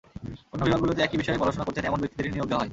[0.53, 2.69] অন্য বিভাগগুলোতে একই বিষয়ে পড়াশোনা করছেন এমন ব্যক্তিদেরই নিয়োগ দেওয়া হয়।